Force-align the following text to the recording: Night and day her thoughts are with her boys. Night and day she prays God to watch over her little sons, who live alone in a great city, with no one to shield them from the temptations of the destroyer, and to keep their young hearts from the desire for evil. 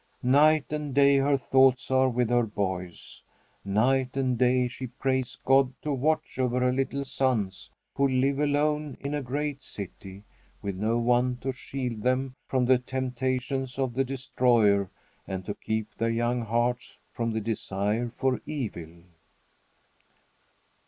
Night 0.23 0.73
and 0.73 0.95
day 0.95 1.17
her 1.19 1.37
thoughts 1.37 1.91
are 1.91 2.09
with 2.09 2.31
her 2.31 2.41
boys. 2.47 3.21
Night 3.63 4.17
and 4.17 4.35
day 4.35 4.67
she 4.67 4.87
prays 4.87 5.37
God 5.45 5.79
to 5.83 5.93
watch 5.93 6.39
over 6.39 6.59
her 6.59 6.71
little 6.73 7.05
sons, 7.05 7.69
who 7.93 8.07
live 8.07 8.39
alone 8.39 8.97
in 8.99 9.13
a 9.13 9.21
great 9.21 9.61
city, 9.61 10.23
with 10.59 10.75
no 10.75 10.97
one 10.97 11.37
to 11.41 11.51
shield 11.51 12.01
them 12.01 12.33
from 12.47 12.65
the 12.65 12.79
temptations 12.79 13.77
of 13.77 13.93
the 13.93 14.03
destroyer, 14.03 14.89
and 15.27 15.45
to 15.45 15.53
keep 15.53 15.93
their 15.95 16.09
young 16.09 16.41
hearts 16.45 16.97
from 17.11 17.29
the 17.29 17.39
desire 17.41 18.09
for 18.09 18.41
evil. 18.47 19.03